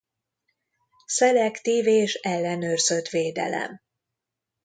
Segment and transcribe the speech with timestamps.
[1.05, 3.79] Szelektív és ellenőrzött védelem.